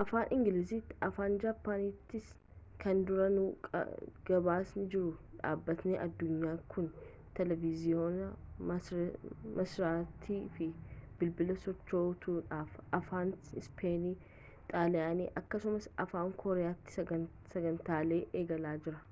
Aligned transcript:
afaan 0.00 0.28
ingiliziitiifi 0.34 0.96
afaan 1.06 1.32
jaappaaniitiin 1.44 2.26
kan 2.82 2.98
duraanuu 3.08 3.46
gabaasaa 4.28 4.82
jiru 4.92 5.08
dhaabbati 5.40 5.96
addunyaa 6.04 6.52
kun 6.74 6.84
teeleviizhiinii 7.38 8.28
marsariitii 8.68 10.38
fi 10.58 10.68
bilbila 11.22 11.56
sochootuudhaaf 11.64 12.76
afaan 13.00 13.32
ispeenii 13.62 14.12
xaaliyaanii 14.68 15.26
akkasumas 15.42 15.90
afaan 16.06 16.30
kooriyaatiin 16.44 17.26
sagantaalee 17.56 18.20
eegalee 18.42 18.76
jira 18.88 19.04